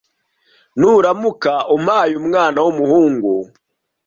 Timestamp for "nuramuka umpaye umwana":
0.79-2.57